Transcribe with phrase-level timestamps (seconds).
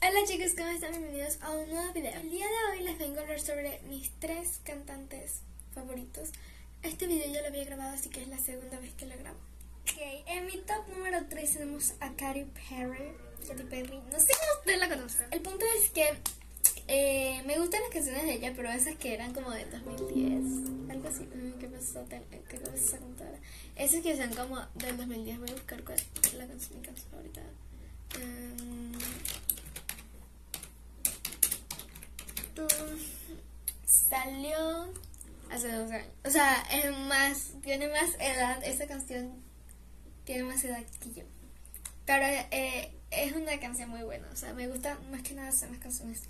[0.00, 0.92] Hola chicos, ¿cómo están?
[0.92, 2.12] Bienvenidos a un nuevo video.
[2.20, 5.40] El día de hoy les vengo a hablar sobre mis tres cantantes
[5.74, 6.30] favoritos.
[6.84, 9.38] Este video yo lo había grabado, así que es la segunda vez que lo grabo.
[9.82, 13.12] Ok, en mi top número 3 tenemos a Katy Perry.
[13.48, 15.26] Katy Perry, no sé si ustedes la conocen.
[15.32, 16.06] El punto es que
[16.86, 21.08] eh, me gustan las canciones de ella, pero esas que eran como de 2010, algo
[21.08, 21.24] así.
[21.24, 22.06] Mm, ¿Qué pasó?
[22.08, 23.38] ¿Qué pasó con toda?
[23.74, 25.40] Esas que son como del 2010.
[25.40, 27.42] Voy a buscar cuál es la canción, mi canción ahorita.
[28.22, 28.87] Um,
[33.84, 34.92] salió
[35.50, 36.08] hace dos años.
[36.24, 39.42] O sea, es más, tiene más edad, esa canción
[40.24, 41.24] tiene más edad que yo.
[42.04, 45.72] Pero eh, es una canción muy buena, o sea, me gusta más que nada son
[45.72, 46.22] las canciones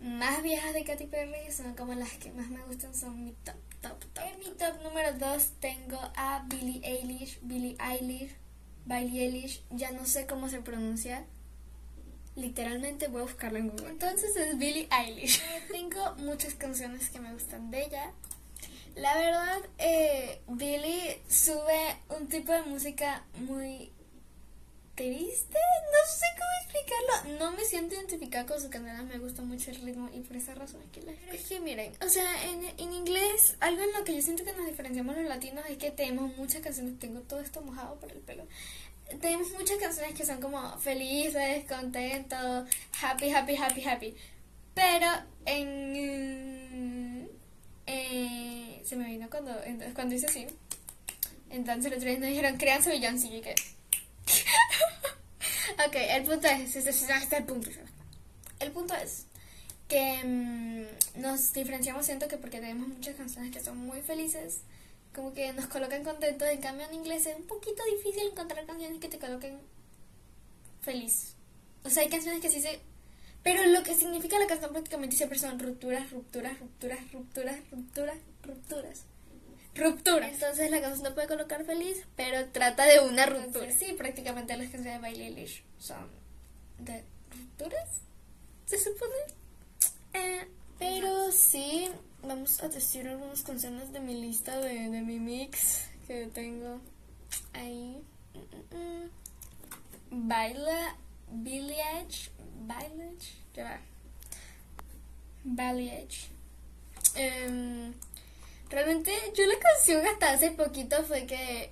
[0.00, 3.56] más viejas de Katy Perry, son como las que más me gustan, son mi top,
[3.80, 4.24] top, top.
[4.24, 8.36] En mi top número 2 tengo a Billie Eilish, Billie Eilish,
[8.84, 11.24] Billie Eilish, ya no sé cómo se pronuncia,
[12.38, 13.90] literalmente voy a buscarlo en Google.
[13.90, 15.42] Entonces es Billie Eilish.
[15.70, 18.12] tengo muchas canciones que me gustan de ella.
[18.96, 23.92] La verdad, eh, Billie sube un tipo de música muy
[24.98, 25.56] triste,
[25.92, 27.38] no sé cómo explicarlo.
[27.38, 30.56] No me siento identificada con su canal, me gusta mucho el ritmo y por esa
[30.56, 34.02] razón es que la Es que miren, o sea, en, en, inglés, algo en lo
[34.02, 37.38] que yo siento que nos diferenciamos los latinos es que tenemos muchas canciones, tengo todo
[37.38, 38.48] esto mojado por el pelo.
[39.20, 42.68] Tenemos muchas canciones que son como felices, contentos,
[43.00, 44.16] happy, happy, happy, happy.
[44.74, 45.06] Pero
[45.46, 47.30] en...
[47.86, 49.52] Eh, se me vino cuando,
[49.94, 50.46] cuando hice así.
[51.50, 53.54] Entonces otro día nos dijeron, su villancico y que...
[55.86, 57.70] ok, el punto es, este, este el punto.
[58.60, 59.24] El punto es
[59.88, 64.60] que mm, nos diferenciamos, siento que porque tenemos muchas canciones que son muy felices,
[65.18, 69.00] como que nos colocan contentos, en cambio en inglés es un poquito difícil encontrar canciones
[69.00, 69.58] que te coloquen
[70.80, 71.34] feliz.
[71.82, 72.78] O sea, hay canciones que sí se...
[73.42, 79.04] Pero lo que significa la canción prácticamente siempre son rupturas, rupturas, rupturas, rupturas, rupturas, rupturas
[79.74, 80.28] ruptura.
[80.28, 83.72] Entonces la canción no puede colocar feliz, pero trata de una ruptura.
[83.72, 86.08] sí, prácticamente las canciones de Billie Eilish son
[86.78, 87.88] de rupturas,
[88.66, 89.14] se supone.
[90.12, 90.48] Eh,
[90.78, 91.88] pero sí,
[92.22, 96.80] vamos a decir algunas canciones de mi lista de, de mi mix que tengo
[97.52, 98.02] ahí.
[100.10, 100.96] Baila,
[101.30, 102.30] Billie Edge,
[103.54, 103.80] ya
[105.44, 106.28] Billie Edge.
[107.16, 107.94] Um,
[108.70, 111.70] Realmente yo la canción hasta hace poquito fue que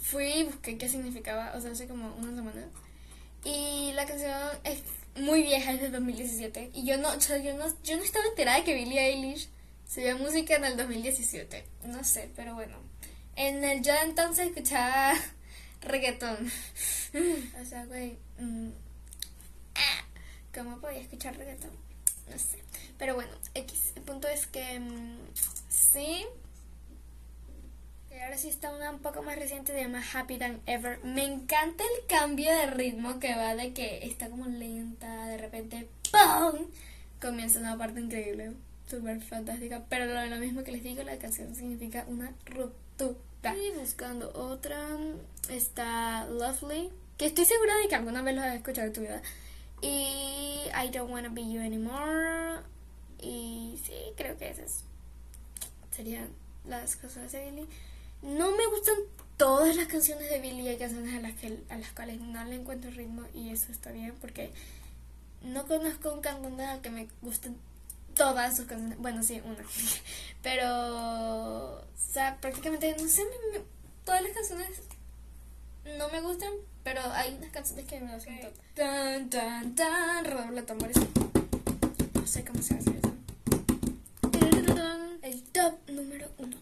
[0.00, 2.68] fui y busqué qué significaba, o sea, hace como una semana.
[3.44, 4.32] Y la canción
[4.64, 4.80] es
[5.16, 6.70] muy vieja, es de 2017.
[6.74, 9.48] Y yo no, o sea, yo no, yo no estaba enterada de que Billie Eilish
[9.86, 11.64] se música en el 2017.
[11.86, 12.76] No sé, pero bueno.
[13.36, 15.14] En el yo entonces escuchaba
[15.82, 16.50] reggaetón.
[17.62, 18.18] o sea, güey.
[18.38, 18.70] Mm,
[19.74, 20.04] ah,
[20.54, 21.72] ¿Cómo podía escuchar reggaetón?
[22.30, 22.62] No sé.
[22.98, 23.92] Pero bueno, X.
[23.96, 25.16] El punto es que mm,
[25.68, 26.26] sí.
[28.14, 31.02] Y ahora sí está una un poco más reciente, se llama Happy Than Ever.
[31.04, 35.88] Me encanta el cambio de ritmo que va de que está como lenta, de repente
[36.12, 36.66] ¡pum!
[37.20, 38.52] Comienza una parte increíble,
[38.88, 39.84] súper fantástica.
[39.88, 43.56] Pero lo, lo mismo que les digo, la canción significa una ruptura.
[43.56, 44.96] Y buscando otra,
[45.50, 49.22] está Lovely, que estoy segura de que alguna vez lo has escuchado en tu vida.
[49.82, 52.60] Y I Don't Wanna Be You Anymore.
[53.20, 54.84] Y sí, creo que esas
[55.90, 56.28] serían
[56.64, 57.66] las cosas de Billy.
[58.24, 58.96] No me gustan
[59.36, 62.56] todas las canciones de Billy, hay canciones a las, que, a las cuales no le
[62.56, 64.50] encuentro ritmo y eso está bien porque
[65.42, 67.56] no conozco un cantante al que me gusten
[68.14, 68.98] todas sus canciones.
[68.98, 69.58] Bueno, sí, una.
[70.42, 73.24] Pero, o sea, prácticamente, no sé,
[74.04, 74.68] todas las canciones
[75.98, 76.50] no me gustan,
[76.82, 78.36] pero hay unas canciones que me gustan.
[78.36, 78.52] Okay.
[78.74, 80.96] Tan, tan, tan, redoble tambores.
[82.14, 83.12] No sé cómo se hace eso.
[85.22, 86.56] El top número uno.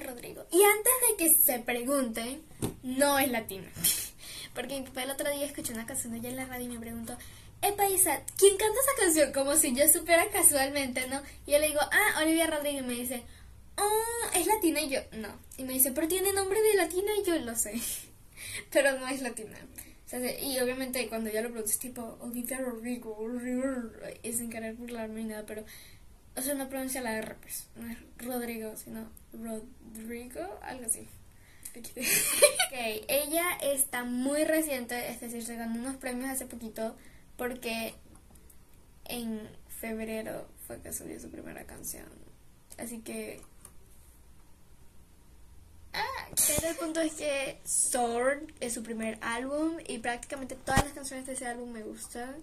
[0.00, 0.46] Rodrigo.
[0.50, 2.42] Y antes de que se pregunten,
[2.82, 3.68] no es latina.
[4.54, 7.16] Porque el otro día escuchó una canción de ella en la radio y me preguntó,
[7.62, 9.32] Epa Isa, ¿quién canta esa canción?
[9.32, 11.22] Como si yo supiera casualmente, ¿no?
[11.46, 12.80] Y yo le digo, ah, Olivia Rodrigo.
[12.80, 13.22] Y me dice,
[13.78, 14.80] oh, es latina.
[14.80, 15.28] Y yo, no.
[15.56, 17.10] Y me dice, pero tiene nombre de latina.
[17.20, 17.80] Y yo lo sé.
[18.72, 19.56] pero no es latina.
[20.42, 23.16] y obviamente cuando ya lo pregunté es tipo Olivia Rodrigo,
[24.22, 25.64] es sin querer burlarme nada, pero
[26.36, 31.08] o sea, no pronuncia la R, pues, no es Rodrigo, sino Rodrigo, algo así.
[31.76, 36.96] ok, ella está muy reciente, es decir, se ganó unos premios hace poquito
[37.36, 37.94] porque
[39.06, 42.08] en febrero fue que subió su primera canción.
[42.78, 43.40] Así que
[45.94, 50.94] Ah, pero el punto es que Sword es su primer álbum y prácticamente todas las
[50.94, 52.36] canciones de ese álbum me gustan.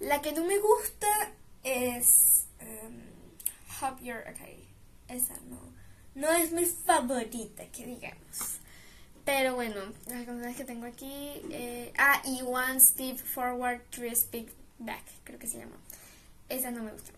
[0.00, 1.32] La que no me gusta
[1.62, 3.17] es um,
[3.80, 4.68] Hope You're Okay.
[5.08, 5.58] Esa no.
[6.14, 8.58] No es mi favorita, que digamos.
[9.24, 11.42] Pero bueno, las canciones que tengo aquí.
[11.50, 15.76] Eh, ah, y One Step Forward, Three Speak Back, creo que se llama.
[16.48, 17.12] Esa no me gusta.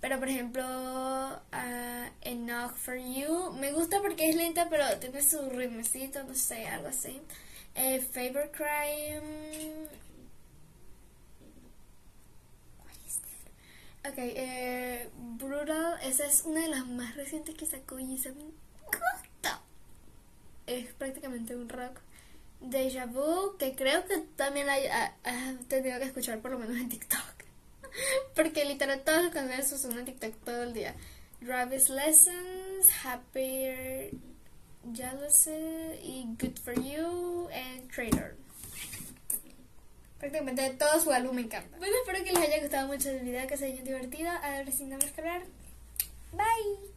[0.00, 5.48] Pero por ejemplo, uh, Enough for You me gusta porque es lenta, pero tiene su
[5.50, 7.22] ritmecito, no sé, algo así.
[7.76, 9.88] Eh, Favorite Crime.
[14.04, 14.71] Ok, eh,
[15.42, 19.60] Brutal, esa es una de las más recientes que sacó y esa me gusta.
[20.66, 21.98] Es prácticamente un rock.
[22.60, 24.76] Deja Vu, que creo que también la
[25.24, 27.42] has tenido que escuchar por lo menos en TikTok.
[28.36, 30.94] Porque literal todas las canciones son en TikTok todo el día.
[31.40, 34.12] Driver's Lessons, Happier,
[34.94, 35.50] Jealousy
[36.04, 38.31] y Good for You and Trader
[40.22, 41.76] prácticamente todo su álbum me encanta.
[41.78, 44.30] Bueno, espero que les haya gustado mucho el video, que se haya divertido.
[44.30, 45.42] A ver si no me escalar.
[46.30, 46.91] Bye.